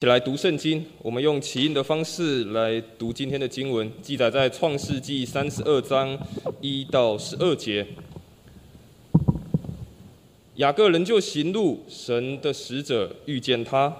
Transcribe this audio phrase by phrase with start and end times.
[0.00, 6.16] 起来读圣经，我们用起印的方式来读今天的经文，记载在创世纪三十二章
[6.60, 7.84] 一到十二节。
[10.54, 13.92] 雅各仍旧行路，神的使者遇见他。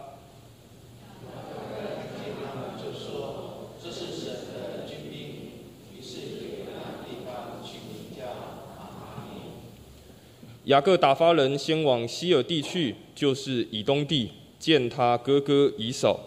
[10.66, 14.30] 雅各打发人先往希尔地去，就是以东地。
[14.58, 16.20] 见他哥哥以扫。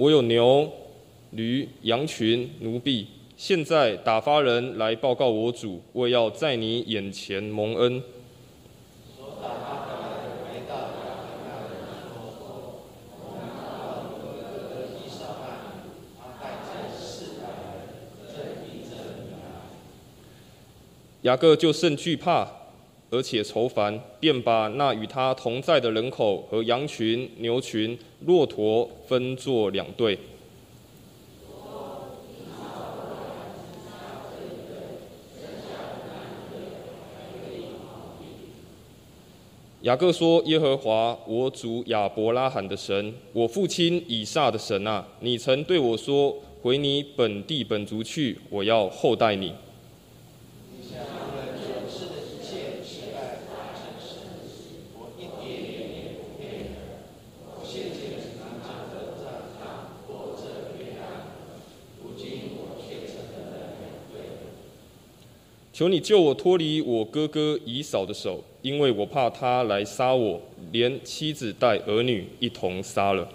[0.00, 0.70] 我有牛、
[1.32, 3.04] 驴、羊群、奴婢，
[3.36, 8.00] 现在打发人来报告我主，我要在你眼前蒙恩。
[21.22, 22.48] 雅各就甚惧怕，
[23.10, 30.16] 而且愁烦，便把那与他同在的人口和羊群、牛群、骆驼分作两队。
[39.82, 49.52] 雅各说：“耶和华，我主亚伯拉罕的神，我父亲以撒的神啊，你曾对我说：回你本地本族去，我要厚待你。”
[65.78, 70.40] 求你救我脱离我哥哥以扫的手，因为我怕他来杀我，
[70.72, 73.28] 连妻子带儿女一同杀了。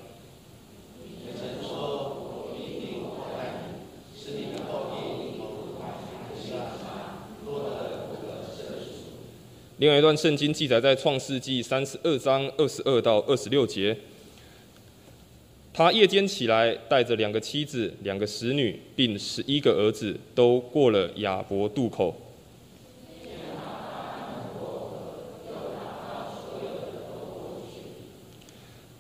[9.77, 13.97] 另外一段圣经记载在创世纪三十二章二十二到二十六节。
[15.73, 22.13] 他夜间起来，带着两个妻子、两个使女，并十一个儿子，都过了亚伯渡口。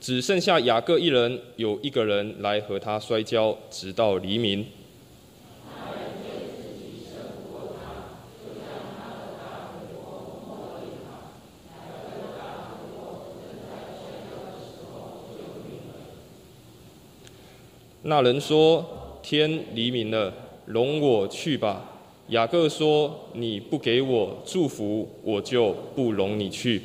[0.03, 4.65] 只剩下雅各一人，有一个人来和他摔跤，直到黎明。
[18.01, 18.85] 那人说
[19.23, 20.33] ：“天黎明了，
[20.65, 21.89] 容我去吧。”
[22.27, 26.81] 雅各说：“你不给我祝福，我就不容你去。”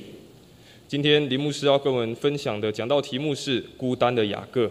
[0.89, 4.65] 今天林牧师要跟我们分享的讲道题目是《孤单的雅各》。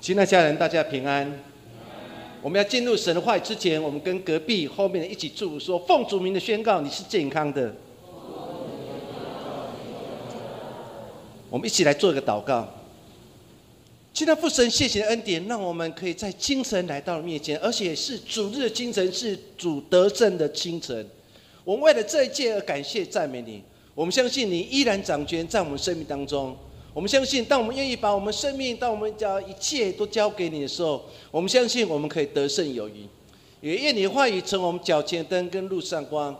[0.00, 1.30] 亲爱家人，大家平安。
[2.40, 7.76] 我们要进入神的话之前，我们跟隔壁后面的一起祝福说：“奉主名的宣告，你是健康的。”
[11.50, 12.66] 我们一起来做一个祷告。
[14.14, 21.06] 亲爱的父神，谢谢恩典，让我们可以在清晨来到面前，而且是主日的清晨，是主得胜的清晨。
[21.66, 23.60] 我们为了这一切而感谢赞美你。
[23.92, 26.56] 我们相信你依然掌权在我们生命当中。
[26.94, 33.04] 我们相信，当我们愿意把我们生命、当我们将一切都交给你的时候，我们相信我们可以得胜有余。
[33.60, 36.34] 也愿你的话语成我们脚前灯跟路上光，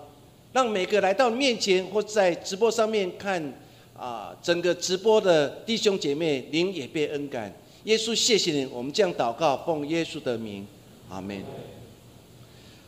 [0.52, 3.52] 让每个来到面前或在直播上面看
[3.98, 7.52] 啊整个直播的弟兄姐妹，您也被恩感。
[7.82, 8.64] 耶稣，谢谢你。
[8.66, 10.64] 我们这样祷告，奉耶稣的名，
[11.10, 11.42] 阿门。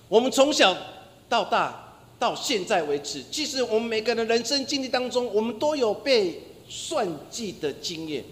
[0.09, 0.77] 我们从小
[1.29, 1.87] 到大。
[2.19, 8.25] 到现在为止，其实我们每个人人生经历当中，我们都有被算计的经验。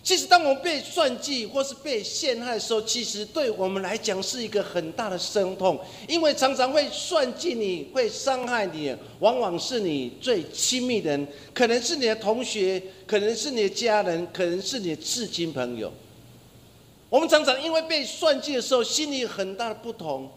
[0.00, 5.78] 其实，当我们被算计或是被陷害的时候，其实对我们来讲是一个很大的伤痛，
[6.08, 15.92] 因为常常会算计你、会伤害你，往往是你最亲密的人，可能是你的同学，可能是你的家人，可能是你的至亲朋友。
[17.10, 20.30] 我们常常因为被算计的时候，心里很大的不同。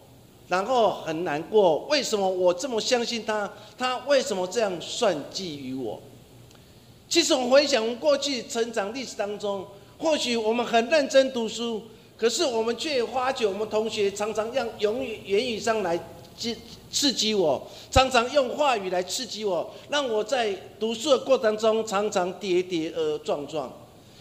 [0.52, 3.50] 然后很难过，为什么我这么相信他？
[3.78, 5.98] 他为什么这样算计于我？
[7.08, 9.66] 其实我回想过去成长历史当中，
[9.98, 11.82] 或许我们很认真读书，
[12.18, 15.98] 可是我们却发觉我们同学常常用言语言语上来
[16.38, 16.54] 刺
[16.92, 23.72] 刺激我，常常用话语来刺激我，让我在读书的过程中常常跌跌而撞撞。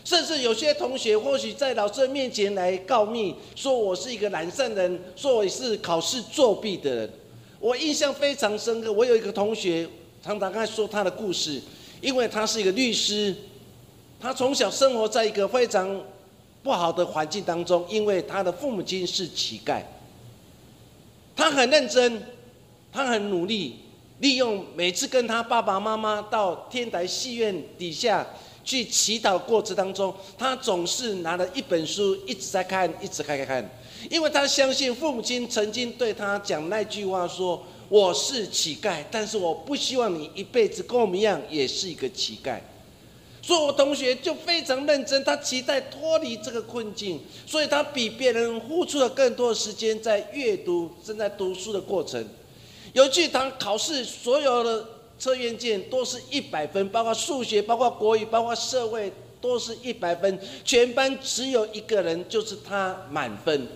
[0.05, 7.11] 甚至有些同学或许在老师面前来告密，说我是一个懒散人，说我是考试作弊的人。
[7.61, 8.91] 我印象非常深刻。
[8.91, 9.87] 我有一个同学
[10.23, 11.61] 常常在说他的故事，
[12.01, 13.37] 因为他是一个律师，
[14.19, 16.03] 他从小生活在一个非常
[16.63, 19.83] 不好的环境当中，因为他的父母亲是乞丐。
[21.37, 22.23] 他很认真，
[22.93, 23.77] 他很努力，
[24.19, 28.27] 利用每次跟他爸爸妈妈到天台戏院底下
[28.65, 33.71] 去祈祷过程当中，他总是拿了一本书一直在看，一直看看看，
[34.11, 42.59] 因为他相信父母亲曾经对他讲那句话说：“我是乞丐，但是我不希望你一辈子跟我们一样，也是一个乞丐。”
[43.43, 52.23] 所以，我同学就非常认真，他期待脱离这个困境，所以他比别人付出了更多的时间在阅读、正在读书的过程。
[52.93, 54.87] 有句堂考试所有的
[55.21, 60.37] 测验卷都是一百分，包括数学、包括国语、包括社会，都是一百分。
[60.65, 63.69] 全班只有一个人，就是他满分。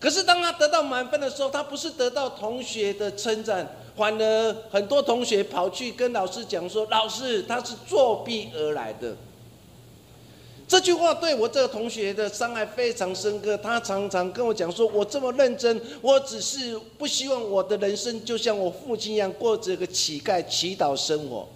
[0.00, 3.76] 可是当他得到满分的时候，他不是得到同学的称赞。
[3.96, 9.16] 反而很多同学跑去跟老师讲说：“老师，他是作弊而来的。”
[10.74, 13.56] 这句话对我这个同学的伤害非常深刻。
[13.58, 21.48] 他常常跟我讲说：“我这么认真，我只是不希望我的人生就像我父亲一样过着个乞丐祈祷生活。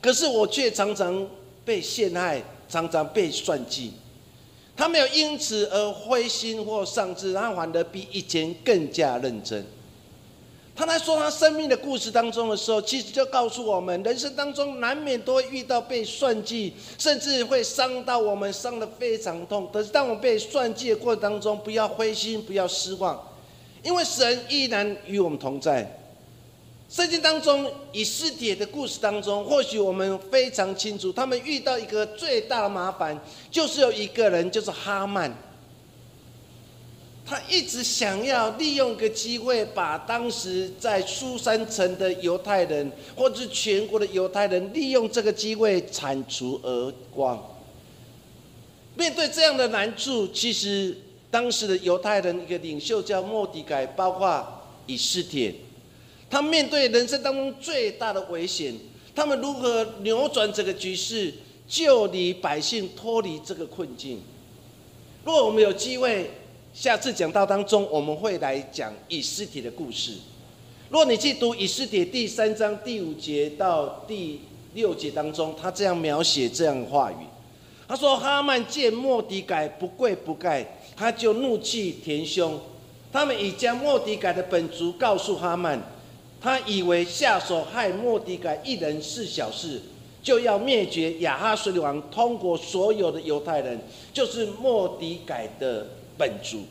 [0.00, 1.28] 可是我却常常
[1.64, 3.94] 被陷害，常常被算计。
[4.76, 9.66] 他没有因此而灰心或丧志，他反而比以前更加认真。”
[10.74, 19.68] 他在说他生命的故事当中的时候，其实就告诉我们，人生当中难免都会遇到被算计，甚至会伤到我们，伤得非常痛。
[19.70, 23.22] 可是当我们被算计的过程当中，不要灰心，不要失望，
[23.82, 25.98] 因为神依然与我们同在。
[26.88, 33.18] 圣经当中以斯帖的故事当中，或许我们非常清楚，他们遇到一个最大的麻烦，
[33.50, 35.30] 就是有一个人，就是哈曼。
[37.24, 47.40] 他一直想要利用个机会，把当时在苏三城的犹太人，或者是全国的犹太人，利用这个机会铲除而光。
[48.96, 50.98] 面对这样的难处，其实
[51.30, 54.44] 当时的犹太人一个领袖叫莫迪改，包括
[54.86, 55.54] 以斯帖，
[56.28, 58.74] 他面对人生当中最大的危险，
[59.14, 61.32] 他们如何扭转这个局势，
[61.68, 64.20] 救离百姓脱离这个困境？
[65.24, 66.28] 若我们有机会。
[66.74, 70.14] 下次讲到当中，我们会来讲以斯帖的故事。
[70.88, 74.40] 若你去读以斯帖第三章第五节到第
[74.72, 77.16] 六节当中，他这样描写这样的话语。
[77.86, 80.66] 他说：“哈曼见莫迪改不跪不盖，
[80.96, 82.58] 他就怒气填胸。
[83.12, 85.78] 他们已将莫迪改的本族告诉哈曼，
[86.40, 89.82] 他以为下手害莫迪改一人是小事，
[90.22, 93.78] 就要灭绝亚哈水王通过所有的犹太人，
[94.14, 95.86] 就是莫迪改的。”
[96.16, 96.66] 本族，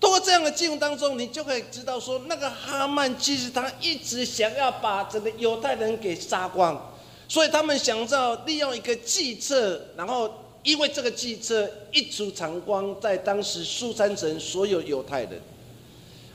[0.00, 6.92] 通过这样的记录当中，你就可以知道说，那个哈曼其实他一直想要把整个犹太人给杀光，
[7.28, 10.32] 所以他们想要利用一个计策，然后
[10.62, 15.40] 因为这个计策一出长光，在当时苏三城所有犹太人，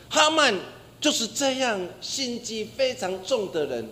[0.10, 0.54] 哈曼
[1.00, 3.88] 就是这样心机非常重的人，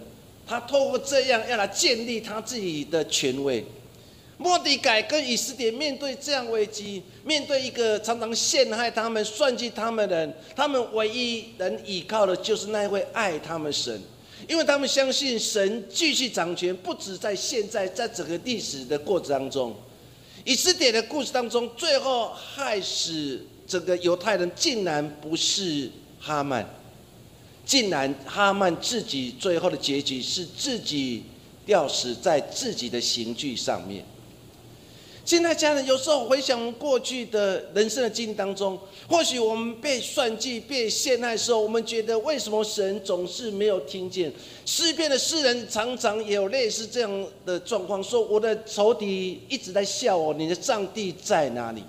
[0.48, 3.66] 他透过这样要来建立他自己的权威。
[4.38, 13.98] 莫迪改跟以色列面对这样危机，面对一个常常陷害他们、算计他们的人，他们唯一能依靠的就是那位爱他们神，
[14.50, 19.74] 因为他们相信神继续掌权，不止在现在，在整个历史的过程当中。
[20.44, 25.90] 以色列的故事当中，最后害死整个犹太人，竟然不是
[26.20, 26.68] 哈曼，
[27.66, 31.24] 竟然哈曼自己最后的结局是自己
[31.66, 34.06] 吊死在自己的刑具上面。
[35.26, 38.80] 现在家人有时候回想过去的人生的经历当中，
[39.10, 44.32] 或许我们被算计、被陷害的时候，我们觉得为什么神总是没有听见？
[44.68, 51.82] 诗篇的诗人常常也有类似这样的状况，说我的仇敌一直在笑我，你的上帝在哪里？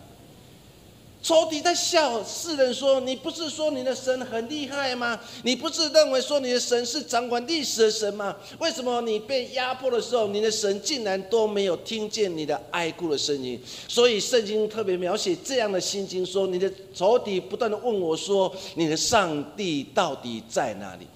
[1.27, 5.19] 仇敌在笑世人说：“你不是说你的神很厉害吗？
[5.43, 8.37] 你不是认为说你的神是掌管历史的神吗？
[8.61, 21.09] 为什么你被压迫的时候，你的神竟然都没有听见你的哀哭的声音？”所以圣经特别描写这样的心情，说：“你的仇敌不断的问我说，你的上帝到底在哪里？”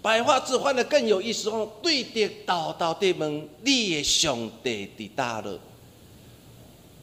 [0.00, 5.60] 白话字换的更有意思哦，对的祷祷对门，你的上帝的大乐。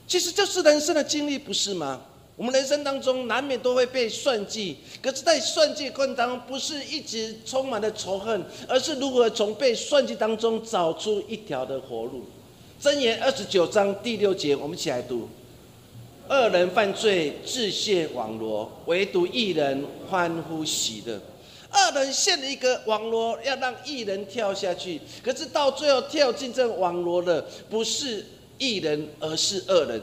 [0.07, 2.01] 其实这是人生的经历，不是吗？
[2.37, 12.25] 我们人生当中难免都会被算计，可是，在算计过程当中，不是一直充满了仇恨，而是如何从被算计当中找出一条的活路。
[12.81, 15.29] 箴言二十九章第六节，我们一起来读：
[16.27, 21.17] 二人犯罪，自陷网罗；唯独一人欢呼喜乐。
[21.69, 28.25] 二人陷了一个网罗，要让一人跳下去，可是到最后跳进这网罗的，不是
[28.57, 30.01] 一人，而是恶人。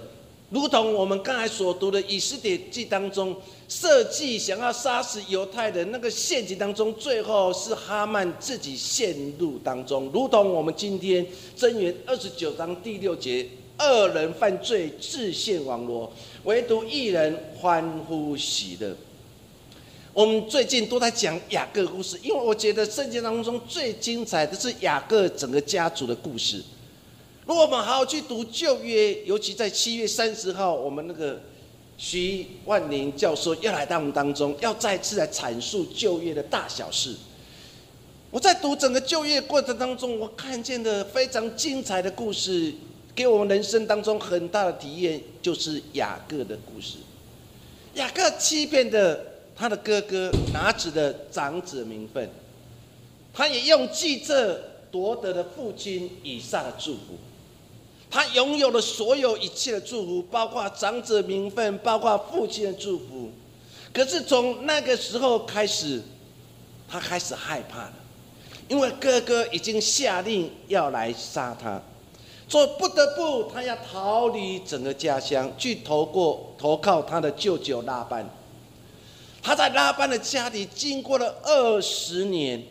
[0.53, 3.35] 如同我们刚才所读的《以斯帖记》当中，
[3.71, 10.11] 设计想要杀死犹太人那个陷阱当中，最后是哈曼自己陷入当中。
[10.13, 16.13] 如同我们今天箴言二十九章第六节，恶人犯罪，自陷网罗，
[16.45, 18.95] 唯独一人欢呼喜乐。
[20.13, 26.63] 我们最近都在讲雅各故事，因为我觉得圣经当中最精彩的是雅各整个家族的故事。
[27.53, 31.39] 如果我们好好去读旧约，尤其在七月三十号，我们那个
[31.99, 37.15] 徐万宁教授要来到我们当中，要再次来阐述旧约的大小事。
[38.31, 42.73] 我在读整个旧约过程当中，我看见的非常精彩的故事，
[43.15, 46.97] 给我们人生当中很大的体验，就是雅各的故事。
[47.97, 52.31] 雅各欺骗的他的哥哥，拿着的长子名分，
[53.35, 54.59] 他也用计策
[54.91, 57.19] 夺得了父亲以撒的祝福。
[58.13, 63.31] 他拥有了所有一切的祝福，包括长者名分，包括父亲的祝福。
[63.91, 66.03] 可是从那个时候开始，
[66.87, 67.95] 他开始害怕了，
[68.69, 71.81] 因为哥哥已经下令要来杀他，
[72.47, 78.29] 所以不得不他要逃离整个家乡，去投过投靠他的舅舅拉班。
[79.43, 82.63] 他在拉班的家里经过了二十年，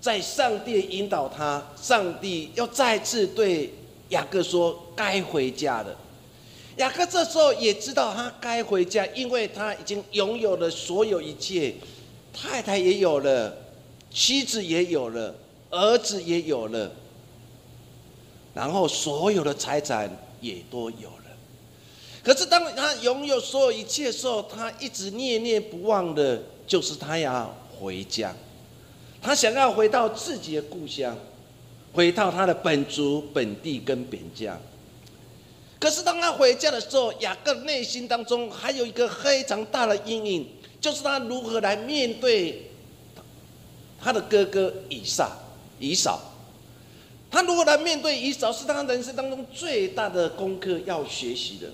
[0.00, 3.74] 在上帝引导他，上帝又再次对。
[4.12, 5.98] 雅各说：“该回家了。”
[6.76, 11.74] 雅各这时候也知道他该回家，因为他已经拥有了所有一切，
[12.32, 13.54] 太太也有了，
[14.10, 15.34] 妻子也有了，
[15.70, 16.90] 儿子也有了，
[18.54, 21.24] 然后所有的财产也都有了。
[22.22, 28.34] 可是当他拥有所有一切的时候，他一直念念不忘的，就是他要回家，
[29.20, 31.14] 他想要回到自己的故乡。
[31.92, 34.58] 回到他的本族、本地跟本家。
[35.78, 40.48] 可是当他回家的时候，雅各内心当中还有一个非常大的阴影，
[40.80, 42.70] 就是他如何来面对
[44.00, 45.30] 他的哥哥以撒、
[45.78, 46.20] 以扫。
[47.30, 51.68] 他如何来面对以扫，是他人生当中最大的功课要学习的。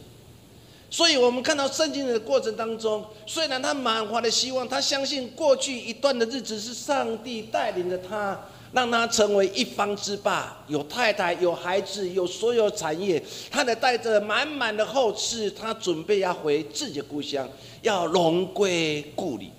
[0.91, 8.41] 所以我们看到圣经的过程当中，虽然他满怀的希望，他相信过去一段的日子是上帝带领着他。
[8.73, 17.49] 让他成为一方之霸，有太太，有孩子，有所有产业，他得带着满满的后事，他准备要回自己的故乡，
[17.83, 19.51] 要荣归故里。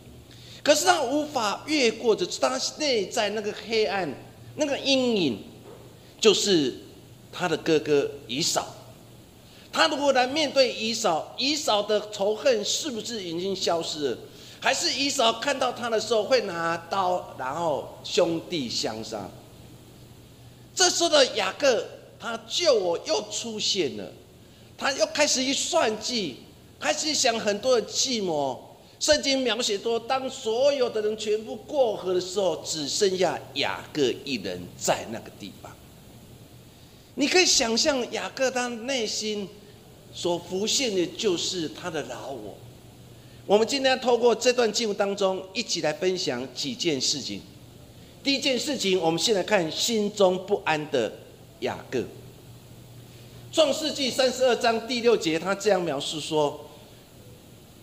[0.62, 4.13] 可是他无法越过的，他内在那个黑暗、
[4.56, 5.39] 那个阴影，
[6.20, 6.75] 就是
[7.32, 8.75] 他的哥哥以扫。
[9.72, 14.18] 他如果来面对以扫，以扫的仇恨是不是已经消失了？
[14.62, 19.30] 还是以扫看到他的时候会拿刀，然后兄弟相杀。
[20.75, 21.86] 这时候的雅各，
[22.20, 24.12] 他救我又出现了，
[24.78, 26.38] 他又开始一算计，
[26.80, 28.78] 开始想很多的计谋。
[29.00, 35.72] 圣经描写说，当所有的人全部过河的时候，只剩下雅各一人在那个地方。
[37.16, 39.48] 你可以想象雅各他内心
[40.13, 42.58] 所浮现的，就是他的老我。
[43.50, 47.41] 我们今天要透过这段记录当中，一起来分享几件事情。
[48.22, 51.12] 第一件事情，我们先来看心中不安的
[51.62, 52.03] 雅各。
[53.51, 56.63] 创世纪三十二章第六节，他这样描述说：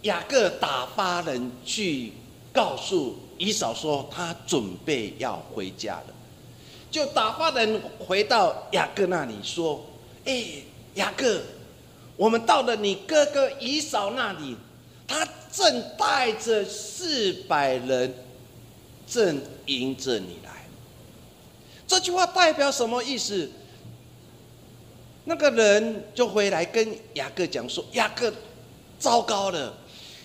[0.02, 2.12] 雅各打发人去
[2.52, 6.14] 告诉以嫂说，他准备要回家了。
[6.92, 9.85] 就打发人回到雅各那里说
[10.26, 10.44] ：“哎，
[10.94, 11.42] 雅各，
[12.16, 14.56] 我们到了你哥哥以嫂那里。”
[15.06, 18.14] 他正带着四百人，
[19.06, 20.50] 正迎着你来。
[21.86, 23.50] 这句话代表什么意思？
[25.25, 28.32] 那个人就回来跟雅各讲说：“雅各，
[28.98, 29.75] 糟糕了，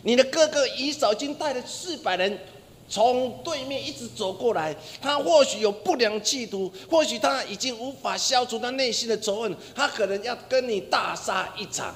[0.04, 2.38] 你的哥哥以扫已经带了四百人
[2.88, 4.76] 从对面一直走过来。
[5.02, 11.96] 他或许有不良企图，或许他已经无法消除他内心的仇恨，他可能要跟你大杀一场。”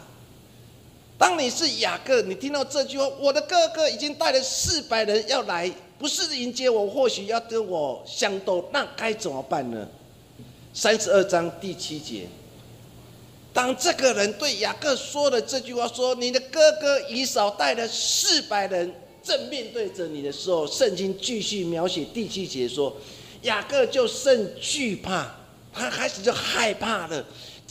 [1.17, 9.87] 当你是雅各，你听到这句话，我的哥哥已经带了四百人要来，不是迎接我，或许要跟我相斗，那该怎么办呢？
[10.73, 12.27] 三十二章第七节，
[13.53, 18.93] 当这个人对雅各说了这句话，说你的哥哥以扫带了四百人
[19.23, 22.93] 正面对着你的时候，圣经继续描写第七节说，
[23.43, 25.33] 雅各就甚惧怕，
[25.71, 27.25] 他开始就害怕了。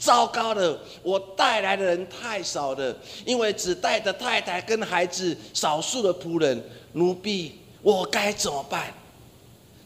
[0.04, 2.94] 糟糕了，我带来的人太少了，
[3.24, 8.92] 因为只带着太太跟孩子，少数的仆人奴婢，我该怎么办？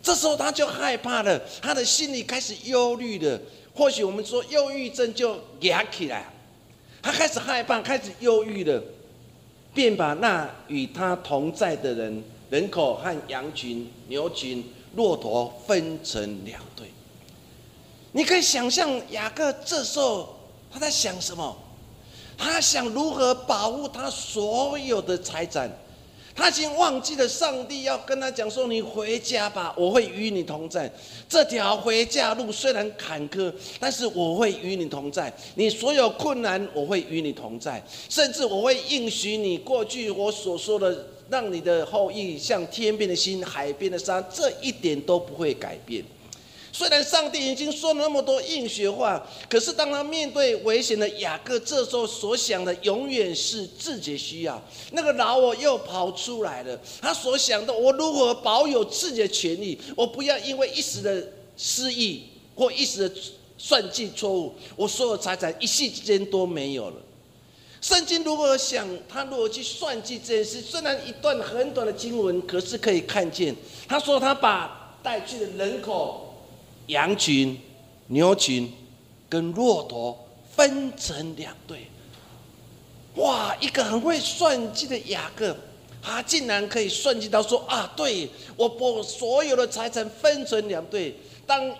[0.03, 3.41] 这时候他就害怕了，他的心里开始忧虑了，
[3.73, 6.29] 或许我们说忧郁症就压起来，
[7.01, 8.83] 他开始害怕，开始忧郁了，
[9.73, 14.65] 便把那与他同在的人人口和羊群、牛群、
[14.97, 16.89] 骆驼分成两队。
[18.19, 20.35] 你可以想象雅各这时候
[20.73, 21.57] 他在想什么？
[22.37, 25.71] 他想如何保护他所有的财产。
[26.35, 30.93] 他已经忘记了上帝要跟他讲说：“你回家吧，我会与你同在。
[31.29, 35.33] 这条回家路虽然坎坷，但是我会与你同在。
[35.55, 37.81] 你所有困难，我会与你同在。
[38.09, 46.05] 甚至我会应许你，过去我所说的，让你的后裔像天边的星、海边的沙，这一点都不会改变。”
[46.71, 54.63] 虽然上帝已经说了那么多应许话，可是当他面对危险的雅各，这时候所想的永远是自己需要。
[54.93, 59.79] 那个老我又跑出来了，他所想的，我如何保有自己的权利？
[59.97, 63.15] 我不要因为一时的失意或一时的
[63.57, 66.97] 算计错误，我所有财产一夕之间都没有了。
[67.81, 68.87] 圣经如何想？
[69.09, 70.61] 他如何去算计这件事？
[70.61, 73.57] 虽然一段很短的经文，可是可以看见，
[73.89, 76.27] 他说他把带去的人口。
[76.89, 77.59] 羊群、
[78.09, 78.71] 牛群
[79.29, 81.87] 跟骆驼分成两队，
[83.17, 83.55] 哇！
[83.61, 85.57] 一个很会算计的雅各，
[86.03, 91.15] 他竟然可以算计到说啊，对我把所有的财产分成两队。
[91.47, 91.71] 当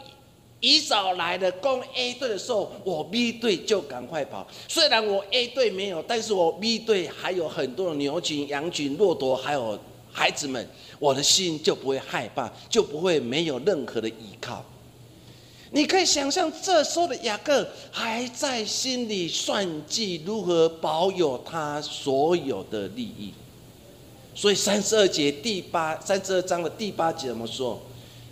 [0.61, 4.47] 以扫来的攻 A 队的时候，我 B 队就赶快跑。
[4.67, 9.79] 虽然我 A 队没有，但是我 B 队还有很多的牛群、羊群、骆驼，还有
[10.13, 14.65] 孩子们，我的心就不会害怕，就不会没有任何的依靠。
[15.71, 23.35] 你可以想象，这时候的雅各还在心里算计如何保有他所有的利益。
[24.35, 27.79] 所以三十二节第八三十二章的第八节怎么说？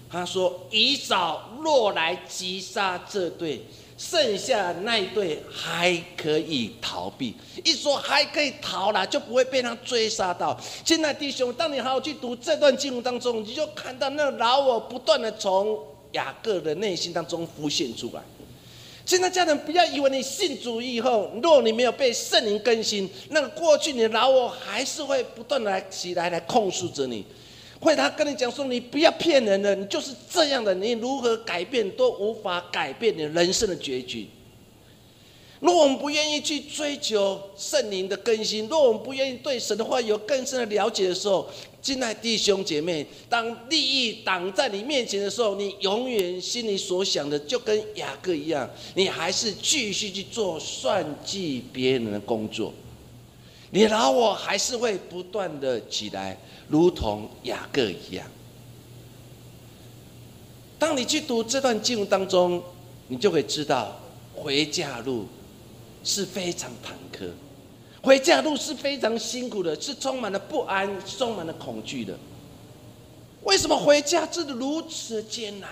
[0.08, 3.60] 他说：“以扫若来击杀这队，
[3.98, 7.34] 剩下那一队还可以逃避。
[7.64, 10.58] 一说还可以逃了，就不会被他追杀到。
[10.84, 15.76] 现在弟兄，当你好好去读这段经文当中，你就看到那老我不断的从。”
[16.16, 18.22] 雅各的内心当中浮现出来。
[19.04, 27.24] 现在家人不要以为你信主以后，若你没有被圣灵更新，那过去你的老我还是会不断的来起来来控诉着你，
[27.78, 34.28] 会他跟你讲说你不要骗人了，你就是这样的，你如何改变都无法改变你人生的结局。
[35.60, 41.48] 若我们不愿意去追求圣灵的更新，若我们不愿意对神的话有更深的了解的时候，
[41.86, 52.74] 亲爱弟兄姐妹，当利益挡在你面前的时候，你永远心里所想的就跟雅各一样，你还是继续去做算计别人的工作，
[53.70, 58.26] 你老我还是会不断的起来，如同雅各一样。
[60.80, 62.60] 当你去读这段经文当中，
[63.06, 63.96] 你就会知道
[64.34, 65.28] 回家路。
[66.08, 67.28] 是非常坎坷，
[68.06, 72.16] 回家路是非常辛苦的，是充满了不安，充满了恐惧的。
[73.42, 75.68] 为什么回家真的如此艰难？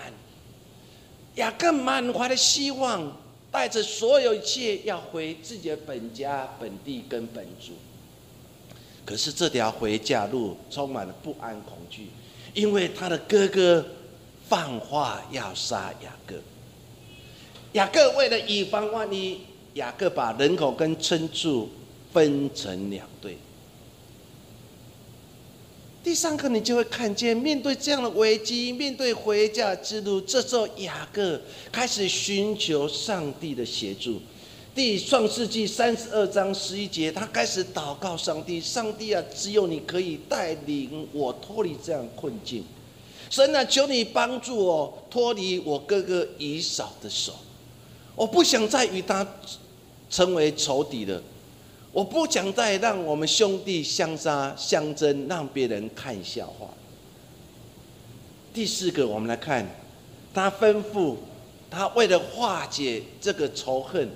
[1.35, 3.09] 雅各满怀的希望，
[3.49, 7.71] 带着所有一切要回自己的本家、本地跟本族。
[9.05, 12.09] 可是这条回家路充满了不安、恐惧，
[12.53, 13.85] 因为他的哥哥
[14.49, 16.35] 放话要杀雅各。
[17.71, 19.39] 雅各为了以防万一。
[19.75, 21.69] 雅各把人口跟牲畜
[22.15, 23.37] 分成两队。
[26.01, 31.41] 第三个，你就会看见，面对这样的危机，面对回家之路，这时候雅各
[31.73, 34.21] 开始寻求上帝的协助。
[34.73, 42.63] 第创世纪三十二章十一节，他开始祷告上帝：“上帝啊，只有你可以带领我脱离这样困境。
[43.29, 47.33] 神啊，求你帮助我脱离我哥哥以扫的手。
[48.15, 49.27] 我不想再与他。”
[50.07, 51.21] 成为仇敌了，
[51.95, 56.67] 我不想再让我们兄弟相杀相争，让别人看笑话。
[58.53, 59.65] 第四个，我们来看，
[60.33, 61.15] 他吩咐
[61.71, 64.09] 他为了化解这个仇恨，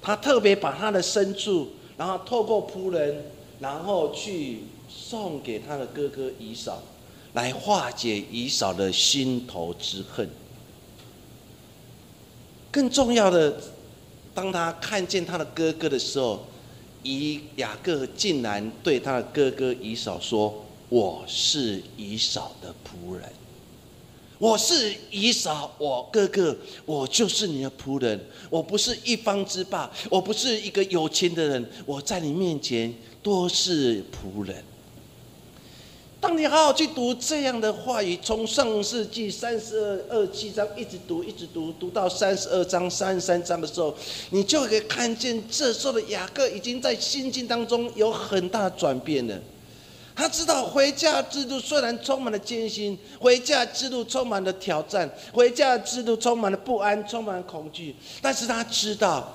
[0.00, 3.24] 他特别把他的牲畜，然后透过仆人，
[3.58, 6.80] 然后去送给他的哥哥以扫，
[7.32, 10.30] 来化解以扫的心头之恨。
[12.70, 13.60] 更重要的。
[14.32, 16.44] 当他看见他的哥哥的时候，
[17.02, 23.32] 以雅各竟然对他的哥哥以扫说：“我是以扫的仆人，
[24.38, 34.62] 我是以扫，我哥哥，我就是你的仆人，我不是一方之霸，我不是一个有钱的人，我在你面前多是仆人。”
[36.26, 39.78] 当你好好去读这样的话语，从上世纪三十
[40.10, 43.94] 二二七章一直读，一直读，读到三十二章、三十三章的时候，
[44.30, 49.38] 你就可以看见这时候的雅各已经在心境当中有很大转变了。
[50.16, 59.32] 他知道回家之路虽然充满了艰辛，回家之路充满了挑战，回家之路充满了不安，充满了恐惧，但是他知道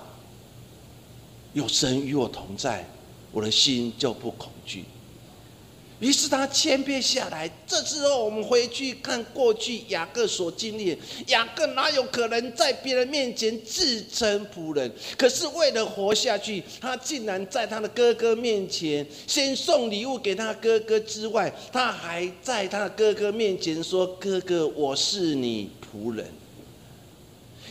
[1.53, 2.85] 有神与我同在，
[3.31, 4.83] 我的心就不恐惧。
[6.01, 7.49] 于是他谦卑下来。
[7.67, 14.91] 这时候，我们回去看过去雅各所经历，雅各哪有可能在别人面前自称仆人？
[15.15, 26.25] 可是为了活下去，他竟然在他的哥哥面前先送礼物给他哥哥之外，他还在他哥哥面前说：“哥哥，我是你仆人。”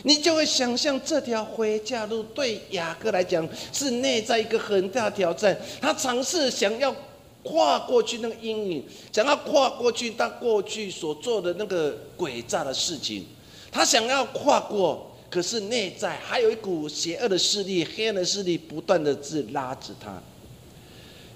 [0.03, 5.55] 你就会想象这条回家路对雅各来讲是内在一个很大挑战。
[5.81, 6.95] 他尝试想要。
[7.43, 13.25] 跨过去那个阴影，想要跨过去他过去所做的那个诡诈的事情，
[13.71, 20.21] 他想要跨过，可是内在还有一股邪恶的势力、黑暗的势力不断的自拉着他。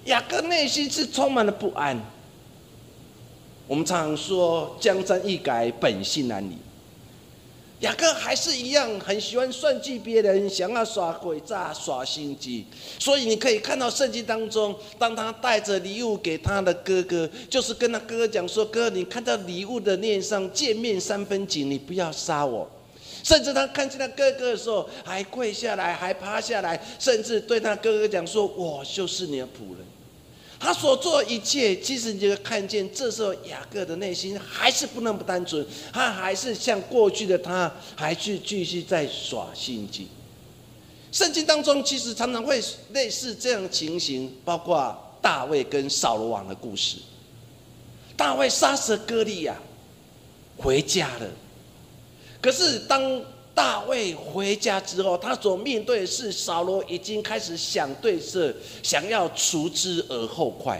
[0.04, 2.00] 雅各内心是充满了不安。
[3.66, 6.56] 我们常说江山易改，本性难移。
[7.80, 12.64] 雅各还是一样很喜欢算计别人，想要耍诡诈、耍心机。
[12.98, 22.66] 所以你可以看到圣经当中，当他带着礼物给他的哥哥，就是跟他哥哥讲说：“哥，你看到礼物的面上见面三分情，你不要杀我。”
[23.22, 29.86] 甚至他看见他哥哥的时候，还跪下来，还趴下来，甚至对他哥哥讲说：“我就是你的仆人。”
[30.58, 40.08] 他所做一切，其实你就看见，这时候雅各的内心还是不那么单纯，他还是像过去的他，还是继续在耍心机。
[41.12, 46.96] 圣经当中其实常常会类似这样情形，包括大卫跟扫罗王的故事。
[48.16, 49.56] 大卫杀死了歌利亚，
[50.56, 51.30] 回家了，
[52.40, 53.22] 可是当。
[53.56, 60.78] 大卫回家之后，他所面对的是扫罗已经开始想对策，想要除之而后快。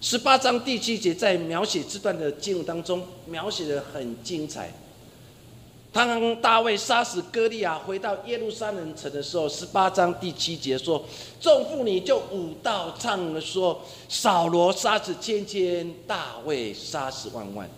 [0.00, 4.72] 十八章第七节在描写这段的经文当中，描写的很精彩。
[5.92, 11.04] 当大卫杀死歌利亚，回到耶路撒冷城的时候，十八章第七节说
[11.42, 17.68] ：“众妇女就舞道唱了，说扫罗杀死千千，大卫杀死万万。”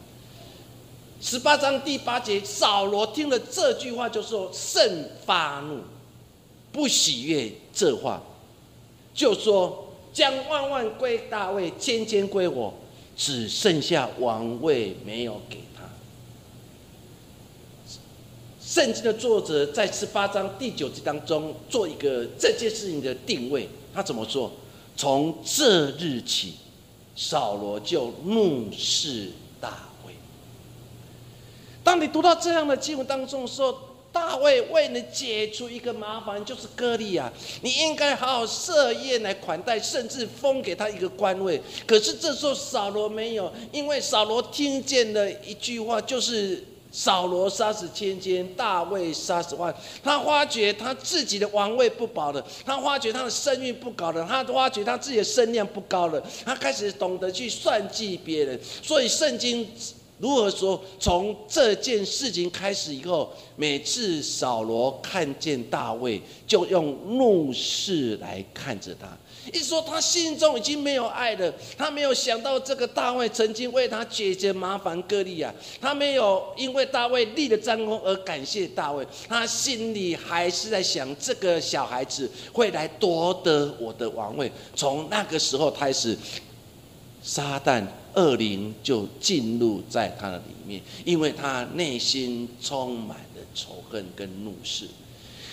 [1.23, 5.79] 十八章第八节，扫罗听了这句话，就说甚发怒，
[6.73, 8.21] 不喜悦这话，
[9.15, 12.75] 就说将万万归大卫，千千归我，
[13.17, 15.85] 只剩下王位没有给他。
[18.61, 24.51] 圣经的作者在十八章第九节当中做一个这件事情的定位，他怎么做？
[24.97, 26.55] 从这日起，
[27.15, 29.31] 扫罗就怒视
[29.61, 29.89] 大。
[31.93, 33.79] 当你读到这样的经文当中说，
[34.11, 41.61] 大卫为你解除一个麻烦，就是割利亚，你应该好好设宴来款待，甚至封给他一个官位。
[41.87, 49.75] 可是这时候扫罗没有，因为扫罗听见了一句话，就是扫罗杀死千千，大卫杀死万。
[50.03, 58.59] 他发觉他自己的王位不保了，他发觉他的声誉不高了，他发觉他自己的声量不高了，他开始懂得去算计别人。
[58.83, 59.69] 所以圣经。
[60.23, 60.81] 如何说？
[61.01, 69.09] 从这件事情开始以后，每次扫罗看见大卫，就用怒视来看着他。
[69.53, 75.03] 一说他心中已经没有爱了，他没有想到这个大卫曾经为他解决麻烦。
[75.03, 84.53] 哥利亚，他没有因为大卫立了战功而感谢大卫，他心里还是在想这个小孩子会来夺得我的王位。
[84.77, 86.17] 从那个时候开始，
[87.21, 87.85] 撒旦。
[88.15, 94.87] 恶灵就进入在他的里面，因为他内心充满了仇恨跟怒视。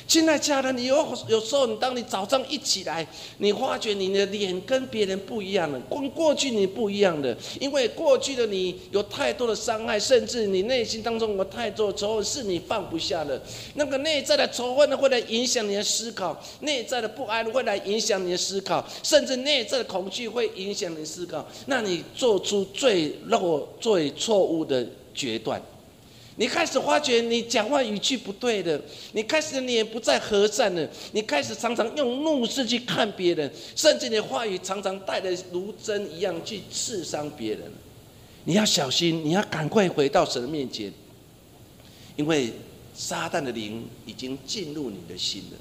[0.09, 0.95] 亲爱家人，你有
[1.27, 13.39] 有时候，你当你早上一起来，你发觉你的脸跟别人不一样了，跟过去你不一样的，因为过去的你有太多的伤害，甚至你内心当中有太多仇恨是你放不下的。
[13.75, 21.47] 那个内在的仇恨呢，会来影响你的思考；内在的不安会来影响你的思考，甚至内在的恐惧会影响你思考。
[21.67, 25.61] 那你做出最弱、最错误的决断。
[26.39, 37.69] 你开始发觉你讲话语气不对的，你开始脸不再和善了，你开始常常用怒视去看别人，甚至你话语常常带着如针一样去刺伤别人。
[38.45, 40.89] 你要小心，你要赶快回到神的面前，
[42.15, 42.53] 因为
[42.95, 45.57] 撒旦的灵已经进入你的心了。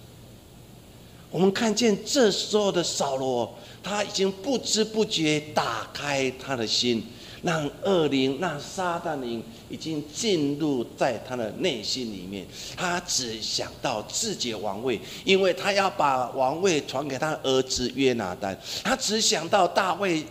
[1.28, 7.04] 我们看见这时候的扫罗，他已经不知不觉打开他的心，
[7.42, 12.46] 让恶灵、那撒旦灵已经进入在他的内心里面。
[12.76, 18.58] 他只想到自己的王位，因为他要把王位传给他儿子约拿丹。
[18.82, 20.24] 他只想到大卫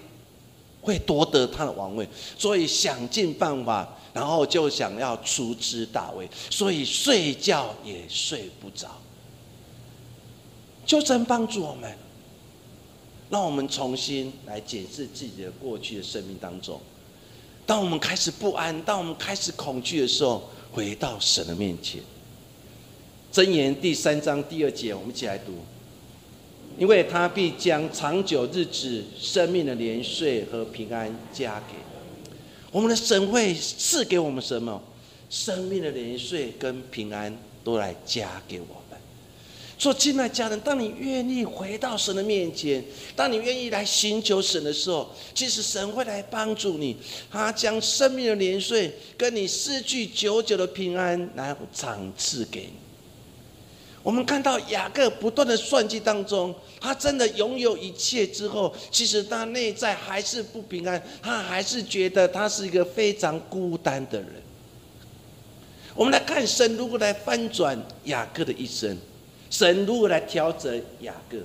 [0.82, 8.90] 会夺得他的王位，所以想尽办法，然后就想要除之大卫，所以睡觉也睡不着。
[10.86, 11.98] 就真帮助我们，
[13.30, 16.80] 让我们重新来检视自己的过去的生命当中。
[17.68, 22.02] 当我们开始不安，当我们开始恐惧的时候，回到神的面前。
[23.32, 25.54] 箴言第三章第二节，我们一起来读。
[26.80, 31.76] 因为他必将长久日子、生命的年岁和平安加给
[32.72, 34.82] 我们的神，会赐给我们什么？
[35.30, 38.68] 生命的年岁跟平安都来加给我。
[39.78, 42.84] 说，亲爱家人，当你愿意回到神的面前，
[43.16, 46.98] 当你愿意来寻求神的时候，其实神会来帮助你。
[47.30, 52.74] 他将生命的年岁跟你失去久久的平安，来赏赐给你。
[54.02, 64.30] 我们看到雅各不断的算计当中，他真的拥有一切之后，其实他内在还是不平安，他还是觉得他是一个非常孤单的人。
[65.94, 68.98] 我们来看神如何来翻转雅各的一生。
[69.50, 71.38] 神如何来调整雅各？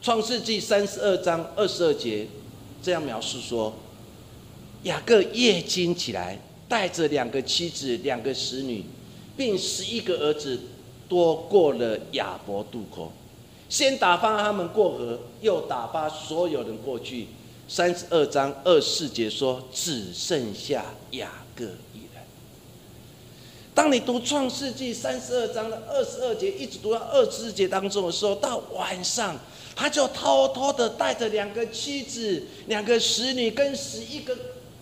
[0.00, 2.26] 创世纪三十二章二十二节
[2.82, 3.74] 这样描述说：
[4.84, 8.84] 雅各夜惊起来，带着两个妻子、两个使女，
[9.36, 10.58] 并十一个儿子，
[11.08, 13.12] 多过了亚伯渡口。
[13.68, 17.26] 先打发他们过河，又打发所有人过去。
[17.68, 21.66] 三十二章二十四节说：只剩下雅各。
[23.78, 29.38] 当你读创世纪三十二章的二十二节，一直读到二十四节当中的时候，到晚上，
[29.76, 34.36] 他就偷偷的带着两个妻子、两个使女跟十一个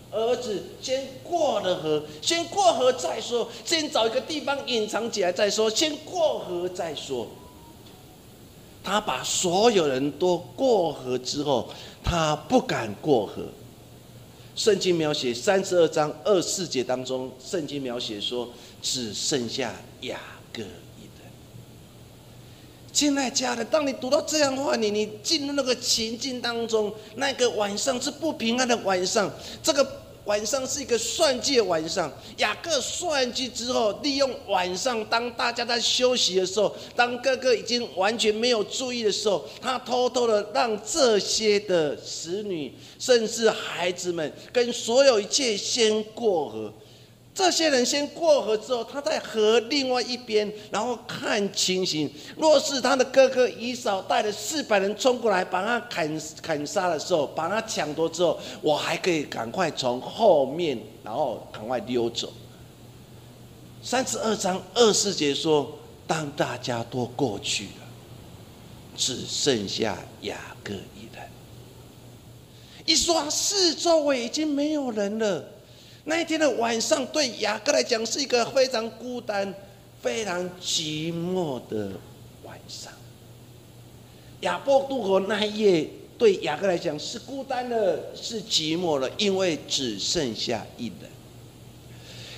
[0.09, 7.27] 儿子，先过了河，先过河再说，先找一个地方隐藏起来再说，先过河再说。
[8.83, 11.69] 他把所有人都过河之后，
[12.03, 13.43] 他不敢过河。
[14.55, 18.49] 圣经描写三十二章二十四节当中，圣经描写说。
[18.81, 20.19] 只剩下雅
[20.53, 21.31] 各一人。
[22.93, 29.31] 亲爱家人，当你读到这样的话，你你进入那个情境当中，那个晚上是不平安的晚上。
[29.61, 32.11] 这个晚上是一个算计的晚上。
[32.37, 46.73] 雅各算计之后，利用晚上当大家在休息的时候，当哥哥已经完全没有注意的时候，他偷偷的让这些的使女，甚至孩子们，跟所有一切先过河。
[47.37, 52.11] 这些人先过河之后，他在河另外一边，然后看情形。
[52.35, 62.33] 若是他的哥哥以扫带着四百人冲过来，把他砍砍杀的时候，把他抢夺之后，我还可以赶快从后面，然后赶快溜走。
[63.83, 67.87] 三十二章二四节说，当大家都过去了，
[68.95, 71.23] 只剩下雅各一人。
[72.87, 75.51] 一说四周围已经没有人了。
[76.09, 79.53] 那一天的晚上，对雅各来讲是一个非常孤单、
[80.01, 81.91] 非常寂寞的
[82.45, 82.93] 晚上。
[84.39, 91.11] 雅伯渡河那一夜，对雅各来讲是孤单的，是寂寞的，因为只剩下一人。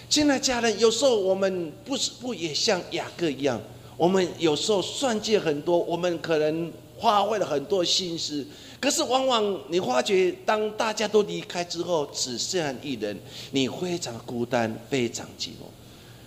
[0.09, 3.61] 亲爱的家人，有时候我们不是不也像雅各一样，
[3.95, 8.43] 我们有时候算计很多，我们可能花费了很多心思。
[8.81, 13.19] 可是，往往你发觉，当大家都离开之后，只剩下一人，
[13.51, 15.67] 你非常孤单，非常寂寞。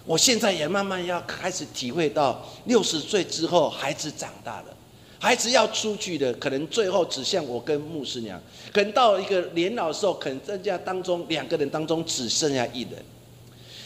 [0.05, 4.77] 我现在也慢慢要开始体会到，六十岁之后，孩子长大了，
[5.19, 8.39] 孩子要出去的，可能最后只剩我跟牧师娘。
[8.71, 12.93] 可能到一个年老的时候，可能在家当中两个人当中只剩下一人。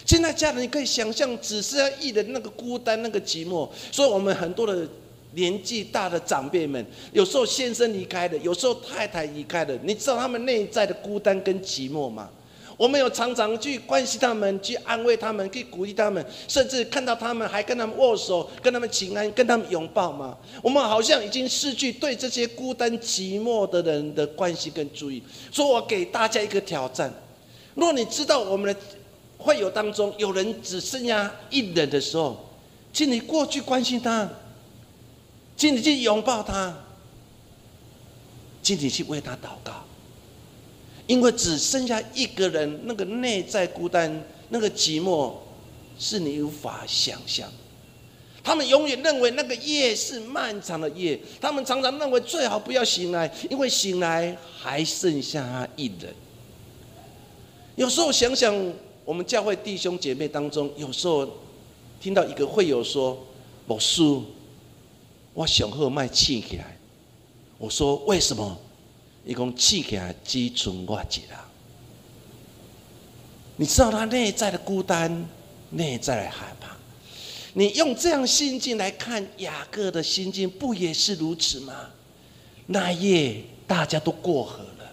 [0.04, 3.68] 现在家人，你可以想象，只剩下一人那个孤单，那个寂寞。
[3.92, 4.88] 所以我们很多的。
[5.36, 12.28] 年纪大的长辈们，有时候先生离开的，有时候太太离开的，你知道他们内在的孤单跟寂寞吗？
[12.78, 20.36] 我们有常常去关心他们，去安慰他们，去鼓励他们，甚至看到他们还跟他们握手，跟他们请安，跟他们拥抱吗？
[20.62, 25.22] 我们好像已经失去对这些孤单寂寞的人的关心跟注意。
[25.50, 27.10] 所以我给大家一个挑战：
[27.74, 28.80] 如果你知道我们的
[29.38, 32.36] 会友当中有人只剩下一人的时候，
[32.92, 34.28] 请你过去关心他。
[35.56, 36.76] 请你去拥抱他，
[38.62, 39.84] 请你去为他祷告，
[41.06, 45.32] 因为只剩下一个人，那个内在孤单、那个寂寞，
[45.98, 47.50] 是你无法想象。
[48.44, 56.14] 他们永远认为那个夜是漫长的夜，他们常常认为最好不要醒来，因为醒来还剩下一人。
[57.74, 58.54] 有时候想想，
[59.04, 61.28] 我们教会弟兄姐妹当中，有时候
[62.00, 63.18] 听到一个会友说
[63.66, 64.24] ：“某叔，
[65.36, 66.76] 我想喝麦气起来。”
[67.58, 68.58] 我说：“为什么？”
[69.26, 71.38] 一共气起来只存我一人。
[73.56, 75.28] 你知道他内在的孤单，
[75.70, 76.76] 内在的害怕。
[77.54, 81.90] 你用这样心境来看雅各的心境，不也是如此吗？
[82.66, 84.92] 那夜大家都过河了，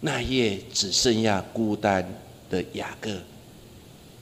[0.00, 2.08] 那夜只剩下孤单
[2.48, 3.10] 的雅各，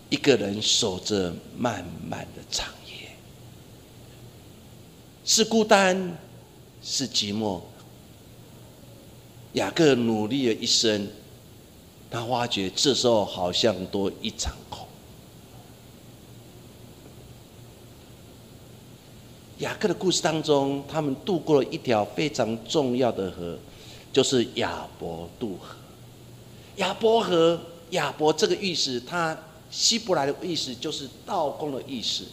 [0.08, 2.68] 一个人守着漫漫的长，
[5.24, 6.18] 是孤单，
[6.82, 7.60] 是寂寞。
[9.54, 11.08] 雅各努力了一生，
[12.10, 14.86] 他发觉这时候好像多一场空。
[19.58, 23.56] 雅各的故事当中，他们渡过了一条非常重要的河，
[24.12, 25.74] 就是亚伯渡河。
[26.76, 27.58] 亚伯河，
[27.90, 29.34] 亚伯这个意思，它
[29.70, 32.24] 希伯来的意思就是道工的意思。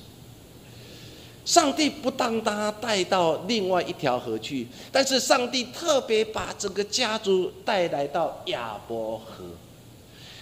[1.44, 9.44] 上帝不当他带到另外一条河去，但是上帝特别把整个家族带来到亚伯河。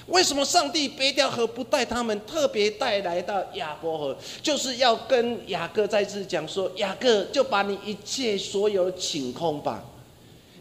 [0.08, 9.84] 为什么上帝别条河不带他们，特别带来到亚伯河，就是要跟雅各再次讲说：雅各就把你一切所有请空吧。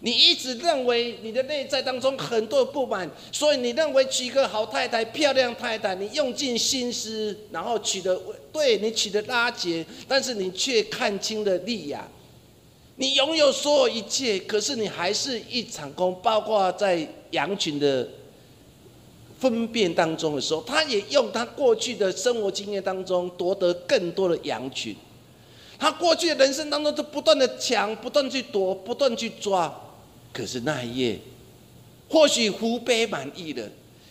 [0.00, 8.16] 你一直认为你的内在当中很多不满，所以你认为娶一个好太太、漂亮太太，你用尽心思，然后娶的
[8.52, 12.06] 对你娶的拉结，但是你却看清了利亚。
[12.94, 16.14] 你拥有所有一切，可是你还是一场空。
[16.22, 18.08] 包括在羊群的
[19.38, 24.96] 分辨当中的时候，他也用他过去的生活经验当中夺得更多的羊群。
[25.78, 29.72] 他过去的人生当中，就不断的抢，不断去夺，不断去抓。
[30.32, 31.18] 可是那一夜，
[32.08, 33.68] 或许湖杯满意了，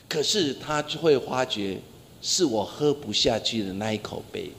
[0.09, 1.77] 可是他就会发觉，
[2.21, 4.51] 是我喝不下去的那一口杯。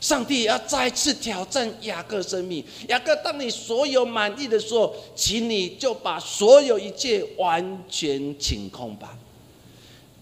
[0.00, 9.18] 上帝要再次挑战雅各生命，雅各，当你所有满意的时候，请你就把所有一切完全清空吧。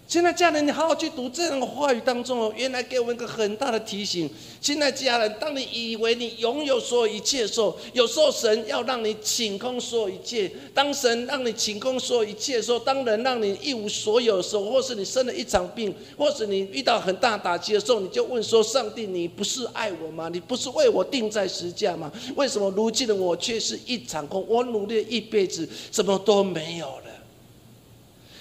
[0.09, 4.27] 现在家人，你好好去读这样的话语当中哦，原来给我们一个很大的提醒。
[4.59, 10.51] 现在家人，当你以为你拥有所有一切的时候，有时候神要让你清空所有一切。
[10.73, 20.31] 当神让你清空所有一切的时候，当人让你一无所有的时候，或是你生了一场病，或是你遇到很大打击的时候，你就问说：上帝，你不是爱我吗？
[20.33, 22.11] 你不是为我定在十架吗？
[22.35, 24.42] 为什么如今的我却是一场空？
[24.49, 27.08] 我努力了一辈子，什么都没有了。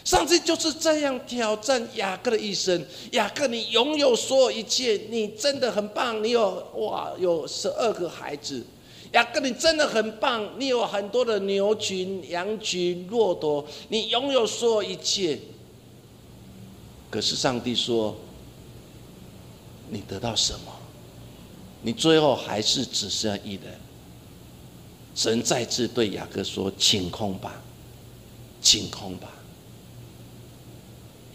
[0.07, 2.81] 上帝就是这样挑战雅各的一生。
[3.11, 6.23] 雅各，你拥有所有一切，你真的很棒。
[6.23, 8.65] 你有哇，有十二个孩子。
[9.11, 10.49] 雅各，你真的很棒。
[10.57, 15.37] 你有很多的牛群、羊群、骆驼，你拥有所有一切。
[17.09, 18.15] 可是上帝说，
[19.89, 20.71] 你得到什么？
[21.81, 23.77] 你最后还是只剩一人。
[25.13, 27.61] 神再次对雅各说：“清空吧，
[28.61, 29.27] 清空吧。”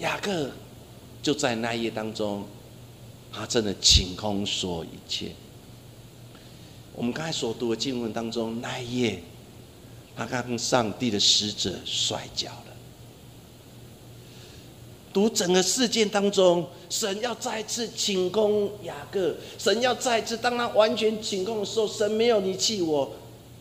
[0.02, 0.50] 雅各
[1.22, 2.44] 就在那一夜当中，
[3.32, 5.30] 他真的清空所有一切。
[6.92, 9.22] 我们刚才所读的经文当中，那一夜，
[10.16, 12.72] 他跟上帝的使者摔跤了。
[15.12, 23.12] 读整个事件当中，神要再次请空雅各，神要再次当他完全请空的时候，神没有离弃我。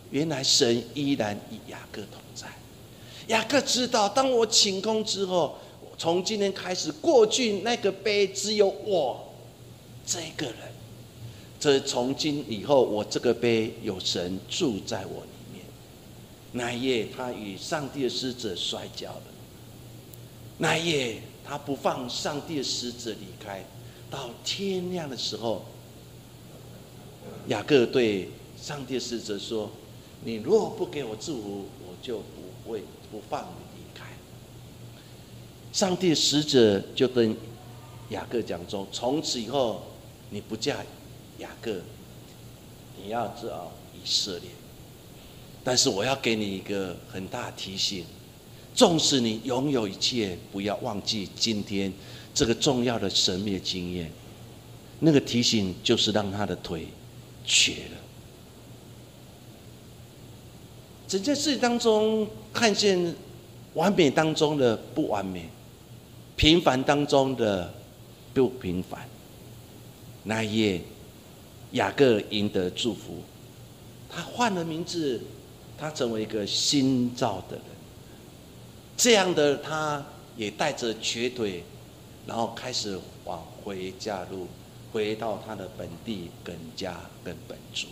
[0.10, 2.47] 原来神依然与雅各同在。
[3.27, 5.56] 雅各知道，当我请空之后。
[6.02, 9.24] 从今天开始，过去那个杯只有我
[10.04, 10.56] 这个人。
[11.60, 15.64] 这从今以后，我这个杯有神住在我里面。
[16.54, 19.24] 那一夜，他与上帝的使者摔跤了。
[20.58, 23.64] 那一夜，他不放上帝的使者离开。
[24.10, 25.64] 到天亮的时候，
[27.50, 28.28] 雅各对
[28.60, 29.70] 上帝的使者说
[30.26, 33.66] ：“你若不给我祝福，我就不会不放你。”
[35.72, 37.36] 上帝的使者就跟
[38.10, 39.82] 雅各讲说：“从此以后，
[40.30, 40.84] 你不嫁
[41.40, 41.80] 雅各，
[43.02, 44.50] 你要找以色列。
[45.63, 48.04] 但是我要给你一个很大提醒：
[48.76, 51.92] 纵使你拥有一切，不要忘记今天
[52.34, 54.12] 这个重要的神秘经验。
[55.00, 56.88] 那个提醒就是让他的腿
[57.46, 57.98] 瘸了。
[61.08, 63.15] 整件事当中，看见
[63.74, 65.50] 完美当中的不完美。”
[66.42, 67.71] 平凡当中的
[68.33, 69.08] 不平凡，
[70.23, 70.81] 那一夜，
[71.73, 73.21] 雅各赢得祝福，
[74.10, 75.21] 他换了名字，
[75.77, 77.65] 他成为一个新造的人。
[78.98, 80.04] 这样的他
[80.35, 81.63] 也带着瘸腿，
[82.25, 84.48] 然后开始往回家路，
[84.92, 87.85] 回到他的本地跟家跟本族。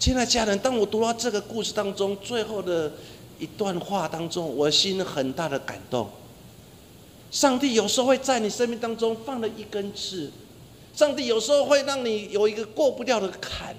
[0.00, 2.92] 亲爱家人，当我读到这个故事当中最后的
[3.38, 6.10] 一段话当中，我心很大的感动。
[7.30, 10.30] 上帝有时候会在你生命当中放了一根刺，
[10.94, 13.74] 上帝有时候会让你有一个过不掉的坎，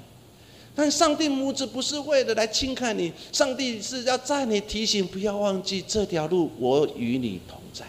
[0.73, 7.85] 但上帝拇指不是为了来轻看你，上帝是要在你提醒，不要忘记这条路，我与你同在。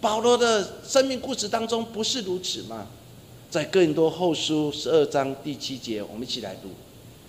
[0.00, 2.88] 保罗的生命故事当中不是如此吗？
[3.48, 6.68] 在更多后书十二章第七节，我们一起来读。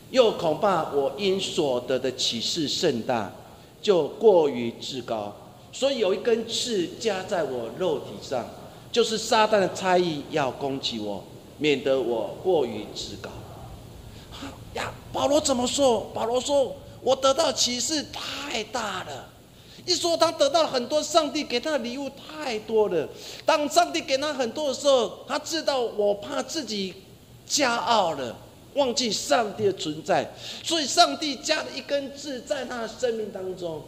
[0.09, 3.31] 又恐怕我因所得的启示甚大，
[3.81, 5.35] 就过于至高，
[5.73, 8.47] 所以有一根刺加在我肉体上，
[8.91, 11.23] 就是撒旦的差役要攻击我，
[11.57, 13.29] 免得我过于自高。
[14.75, 16.11] 呀，保罗怎么说？
[16.13, 19.29] 保罗说：“我得到启示太大了。”
[19.85, 23.09] 一说他得到很多上帝给他的礼物太多了。
[23.45, 26.93] 当上帝给他很多的时候，他知道我怕自己
[27.49, 28.35] 骄傲了。
[28.75, 33.83] 忘记上帝的存在，所以上帝加了一根刺在他的生命当中。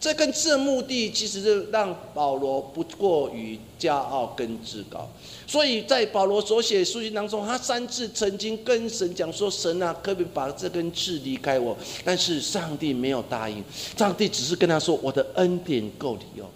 [0.00, 5.06] 这根刺的目的，其实是让保罗不过于骄傲跟自高。
[5.46, 13.62] 所以在保罗所写书信当中，他三次曾经跟神讲说：“神啊，可不可以把这根刺离开我？”但是上帝没有答应，
[13.94, 16.48] 上帝只是跟他说：“我的恩典够你用。”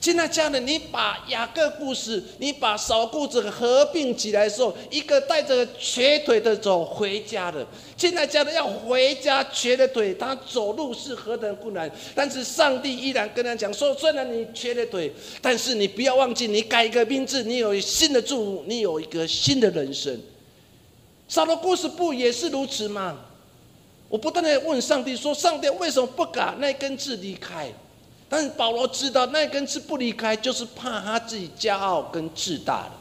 [0.00, 7.66] 现在家人，你把雅各故事，你把扫故事合并起来的时候，一个带着瘸腿的走回家的。
[7.96, 20.20] 现在家人要回家瘸的腿，他走路是何等困难，但是上帝依然跟他讲说：虽然你瘸的腿，但是你不要忘记，你改一个名字，你有新的祝福，你有一个新的人生。
[21.26, 23.18] 少的故事不也是如此吗？
[24.08, 27.72] 我不断的问上帝说：上帝为什么不把那根刺离开？
[28.28, 32.92] 但是保罗知道那一根刺不离开，就是怕他自己骄傲跟自大了。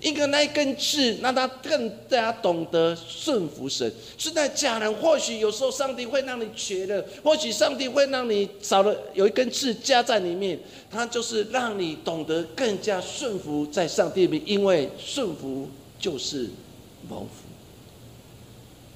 [0.00, 3.92] 一个那一根刺让他更加懂得顺服神。
[4.18, 10.58] 是在家人，或许有时候上帝会让你瘸了，或许上帝会让你少了有一根刺加在里面，
[10.90, 15.68] 他就是让你懂得更加顺服在上帝里面，因为顺服
[16.00, 16.50] 就是
[17.08, 17.28] 蒙福。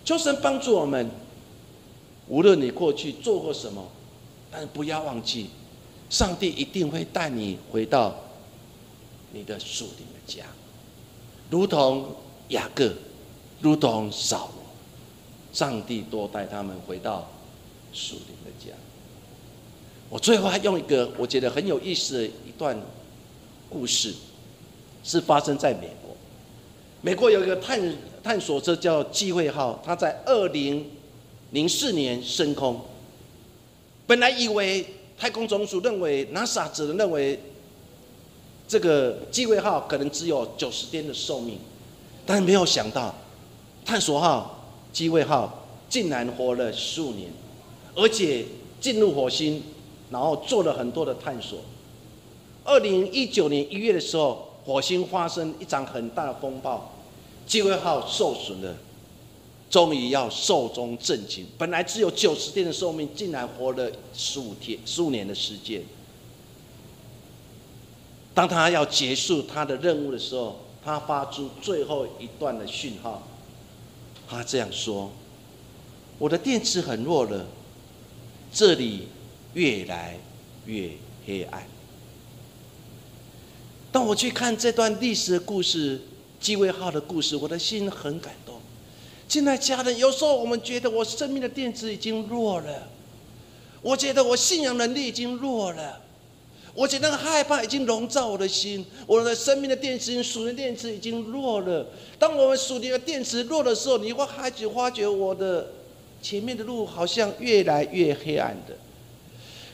[0.05, 1.09] 求神帮助我们，
[2.26, 3.87] 无论你过去做过什么。
[4.59, 5.50] 但不要忘记，
[6.09, 8.16] 上帝一定会带你回到
[9.30, 10.46] 你的属灵的家，
[11.50, 12.07] 如同
[12.48, 12.90] 雅各，
[13.61, 14.64] 如同扫罗，
[15.52, 17.28] 上帝多带他们回到
[17.92, 18.74] 属灵的家。
[20.09, 22.74] 我最后还用一个我觉得很有意思的一段
[23.68, 24.14] 故事，
[25.04, 26.16] 是发生在美国。
[27.02, 27.94] 美国有一个探
[28.24, 30.82] 探索车叫机会号，它在二零
[31.50, 32.80] 零四年升空。
[34.07, 34.86] 本来以为
[35.18, 37.40] 太空总署认为 NASA 只能认为
[38.68, 41.59] 这个机会号可能只有九十天的寿命，
[42.24, 43.14] 但是没有想到
[43.84, 47.30] 探索号、机会号竟然活了十五年，
[47.94, 48.44] 而且
[48.80, 49.62] 进入火星，
[50.11, 51.61] 然后做了很多的探索。
[52.64, 56.92] 二零一九年一月的时候，火星发生一场很大的风暴，
[57.46, 58.74] 机会号受损了。
[59.69, 65.83] 终于要寿终正寝，本来只有九十天的寿命，竟然活了十五天、十五年的时间。
[68.33, 73.27] 当他要结束他的任务的时候，他发出最后一段的讯号，
[74.29, 75.11] 他这样说
[76.19, 77.47] ：“我的电池很弱了，
[78.53, 79.09] 这里
[79.55, 80.17] 越来
[80.67, 80.93] 越
[81.27, 81.67] 黑暗。”
[83.91, 86.01] 当我去看这段历史的故事，
[86.39, 88.33] 机位号的故事，我的心很感。
[89.29, 92.89] 亲爱家人，有时候我们觉得我生命的电池已经弱了，
[93.83, 96.01] 我觉得我信仰能力已经弱了，
[96.74, 101.87] 我觉得那个害怕已经笼罩我的心，我的生命的电池、属灵电池已经弱了。
[102.18, 105.72] 当我们属灵的电池弱的时候，你会开始发觉我的
[106.22, 108.77] 前面的路好像越来越黑暗的。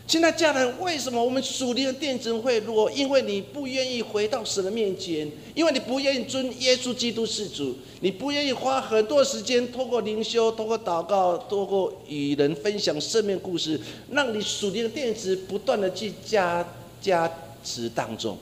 [0.07, 2.91] 现在家人，为什么我们属灵的电子会弱？
[2.91, 13.81] 因为你不愿意回到神的面前，因为你不愿意尊耶稣基督是主，你不愿意花很多时间通过灵修、通过祷告、通过与人分享生命故事，
[14.11, 16.67] 让你属灵的电子不断的去加
[17.01, 17.31] 加
[17.65, 18.37] 持当中。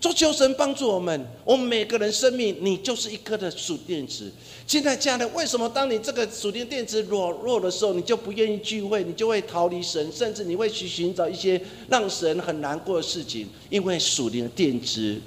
[0.00, 4.32] 做求神帮助我们，我们每个人生命，你就是一颗的属电池。
[4.66, 13.46] 现在家人，为什么当你这个属电电池弱弱的时候，你就不愿意聚会，你就会逃离神，甚至你会去寻找一些让神很难过的事情？
[13.68, 15.20] 因为属灵的电池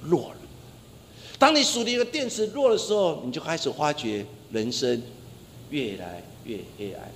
[0.00, 0.36] 弱了。
[1.36, 5.02] 当你属灵的电池弱的时候，你就开始发觉人生
[5.70, 7.10] 越来越黑暗。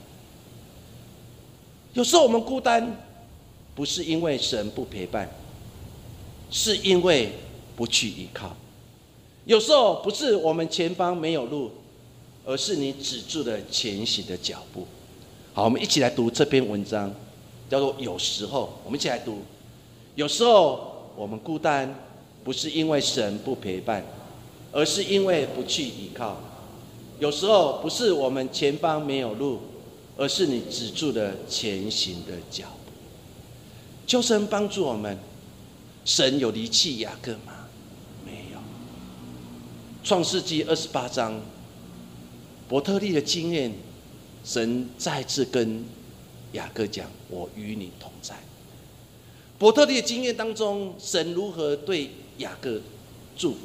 [1.92, 2.98] 有时候我们孤单，
[3.76, 5.30] 不是因为神不陪伴，
[6.54, 7.32] 是因为
[7.74, 8.56] 不去依靠。
[9.44, 11.72] 有时候不是我们前方没有路，
[12.46, 14.86] 而是你止住了前行的脚步。
[15.52, 17.12] 好，我们一起来读这篇文章，
[17.68, 18.78] 叫做“有时候”。
[18.86, 19.38] 我们一起来读：
[20.14, 21.92] 有时候我们孤单，
[22.44, 24.04] 不是因为神不陪伴，
[24.70, 26.36] 而是因为不去依靠。
[27.18, 29.58] 有时候不是我们前方没有路。
[30.16, 32.92] 而是你止住了前行的脚步。
[34.06, 35.18] 求神帮助我们。
[36.04, 37.66] 神有离弃雅各吗？
[38.24, 38.58] 没有。
[40.02, 41.40] 创世纪二十八章，
[42.68, 43.72] 伯特利的经验，
[44.44, 45.82] 神再次跟
[46.52, 48.34] 雅各讲：“我与你同在。”
[49.58, 52.80] 伯特利的经验当中，神如何对雅各
[53.36, 53.58] 祝福？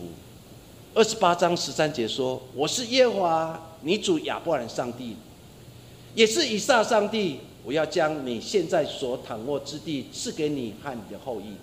[0.94, 5.16] 二十八章十三节说：“我是耶和华，你主亚伯兰上帝。”
[6.16, 11.54] 也是以撒上帝，我要将你现在所躺卧之地赐给你和你的后裔，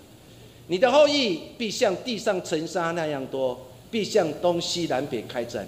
[0.67, 3.57] 你的后裔必像地上尘沙那样多，
[3.89, 5.67] 必向东西南北开展，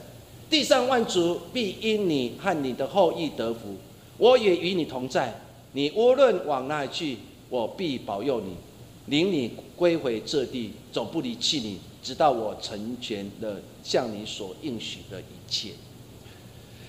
[0.50, 3.78] 地上万族必因你和你的后裔得福。
[4.18, 5.34] 我也与你同在，
[5.72, 7.18] 你无论往哪里去，
[7.50, 8.56] 我必保佑你，
[9.06, 15.70] 领你归回这地，总不离弃你，直到我成全了向你所应许的一切。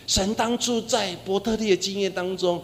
[0.08, 2.60] 神当初在伯特利的经验当中，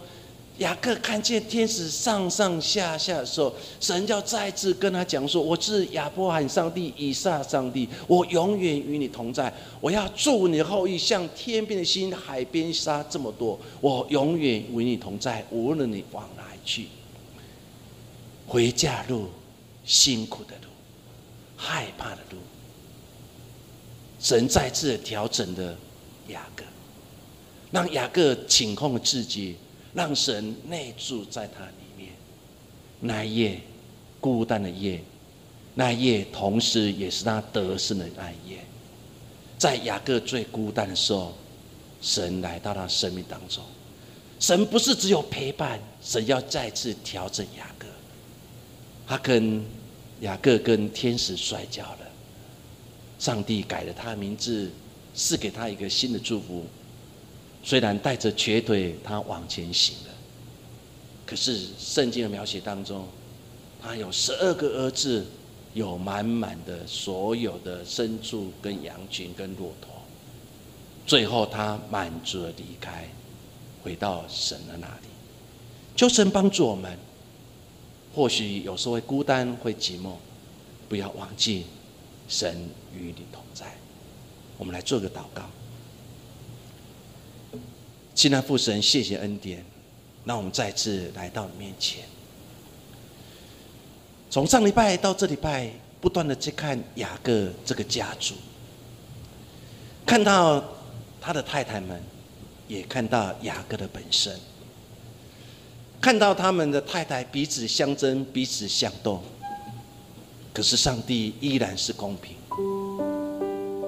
[0.59, 9.53] 雅各看见天使上上下下的时候，神要再次跟他讲说：“我是亚伯罕上帝、以撒上帝，我永远与你同在。
[9.79, 13.59] 我要祝你后裔像天边的星、海边沙这么多。
[13.81, 16.87] 我永远与你同在，无论你往哪里去。
[18.47, 19.27] 回家路、
[19.85, 20.69] 辛苦的路、
[21.55, 22.37] 害怕的路，
[24.19, 25.77] 神再次调整的
[26.29, 26.63] 雅各。”
[27.69, 29.57] 让雅各请控自己，
[29.97, 32.11] 让神内住在他里面。
[32.99, 33.59] 那一夜，
[34.21, 35.01] 孤单的夜，
[35.73, 38.59] 那一夜，同时也是他得胜的那一夜。
[39.57, 41.33] 在雅各最孤单的时候，
[41.99, 43.63] 神来到他生命当中。
[44.39, 47.87] 神不是只有陪伴，神要再次调整雅各。
[49.07, 49.65] 他跟
[50.21, 51.99] 雅各跟天使摔跤了，
[53.17, 54.69] 上帝改了他的名字，
[55.15, 56.67] 赐给他一个新的祝福。
[57.67, 60.13] 虽然带着瘸腿，他往前行了，
[61.25, 63.05] 可是圣经的描写当中，
[63.81, 65.25] 他有十二个儿子，
[65.73, 69.91] 有满满的所有的牲畜、跟羊群、跟骆驼。
[71.05, 73.05] 最后他满足的离开，
[73.83, 75.09] 回到神的那里。
[75.93, 76.97] 求神帮助我们，
[78.15, 80.13] 或许有时候会孤单、会寂寞，
[80.87, 81.65] 不要忘记
[82.29, 83.65] 神与你同在。
[84.57, 85.43] 我们来做个祷告。
[88.17, 89.63] 亲爱父神，谢谢恩典，
[90.25, 92.03] 让我们再次来到你面前。
[94.27, 95.69] 从上礼拜到这礼拜，
[96.01, 98.33] 不断的去看雅各这个家族，
[100.03, 100.63] 看到
[101.21, 102.01] 他的太太们，
[102.67, 104.35] 也看到雅各的本身，
[106.01, 109.21] 看到他们的太太彼此相争，彼此相斗，
[110.51, 112.35] 可是上帝依然是公平。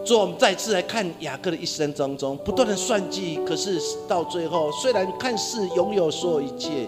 [0.10, 6.88] 说我们再次来看雅各的一生当中，不断的算计，可是到最后，虽然看似拥有所有一切，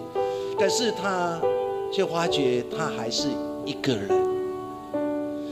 [0.58, 1.40] 可是他
[1.92, 3.28] 却发觉他还是
[3.64, 4.08] 一个人。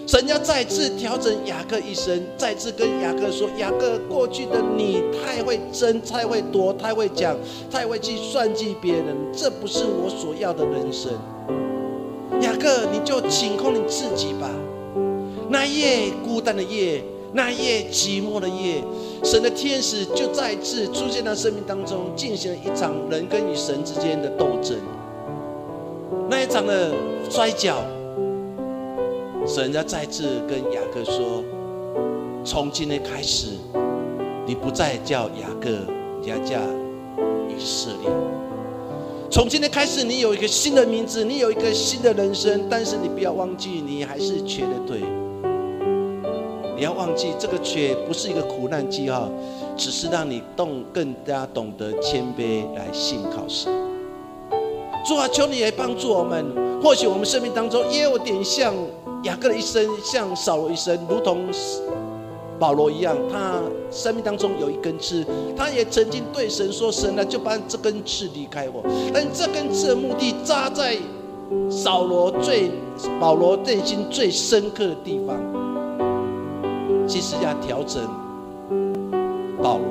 [0.05, 7.37] 神要再次调整雅各一生，再次跟雅各说：雅各，过去的你太会争，太会夺，太会讲，
[7.71, 11.13] 太会去算计别人，这不是我所要的人生。
[12.41, 14.51] 雅各，你就请空你自己吧。
[15.49, 17.01] 那夜孤单的夜。
[17.33, 18.83] 那夜寂寞的夜，
[19.23, 24.77] 神的天使就再次出现在生命当中，进行了一场人跟与神之间的斗争。
[26.29, 26.93] 那一场的
[27.29, 27.83] 摔跤，
[29.47, 31.45] 神要再次跟雅各说：
[32.45, 33.49] 从今天开始，
[34.45, 35.71] 你不再叫雅各，
[36.21, 36.59] 你要叫
[37.49, 38.11] 以色列。
[39.31, 45.01] 从今天开始，你有一个新的名字，你有一个新的人生，但是你不要忘记，你还是瘸的腿。
[46.81, 49.29] 你要忘记，这个缺不是一个苦难记号，
[49.77, 53.71] 只是让你懂更加懂得谦卑来信靠神。
[55.07, 56.43] 主啊，求你来帮助我们。
[56.83, 58.75] 或许我们生命当中也有点像
[59.25, 61.45] 雅各的一生，像扫罗一生，如同
[62.59, 63.61] 保罗一样，他
[63.91, 65.23] 生命当中有一根刺，
[65.55, 70.97] 他也曾经对神说：“神啊，就把这根刺离开我。”但这根刺的目的扎在
[71.69, 72.71] 扫罗最
[73.21, 75.37] 保罗内心最深刻的地方。
[77.11, 78.09] 即使要调整
[79.61, 79.85] 保罗，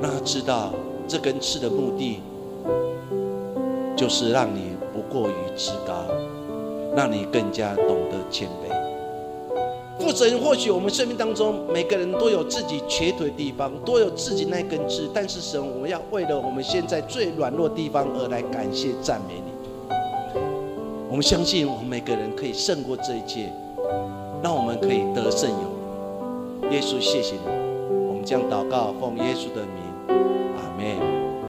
[0.00, 0.70] 让他知道
[1.08, 2.20] 这根刺的目的，
[3.96, 5.94] 就是让你不过于自高，
[6.94, 8.72] 让你更加懂得谦卑。
[9.98, 19.50] 父神，或许我们生命当中每个人都有自己瘸腿的地方，都有自己那根刺，但是神，我们要为了我们现在最软弱的地方而来感谢赞美你。
[21.10, 23.52] 我们相信，我们每个人可以胜过这一切，
[24.40, 25.77] 让我们可以得胜有
[26.70, 27.40] 耶稣，谢谢你。
[28.08, 29.82] 我们将祷告奉耶稣的名，
[30.56, 31.17] 阿门。